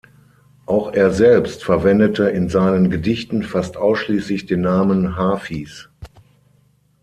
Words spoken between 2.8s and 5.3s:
Gedichten fast ausschließlich den Namen